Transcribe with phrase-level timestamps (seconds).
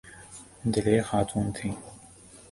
[0.73, 1.75] دلیر خاتون تھیں۔